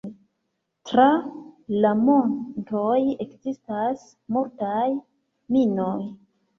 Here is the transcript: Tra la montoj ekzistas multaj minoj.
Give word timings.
Tra 0.91 1.03
la 1.85 1.91
montoj 2.09 2.97
ekzistas 3.29 4.11
multaj 4.37 4.91
minoj. 5.57 5.97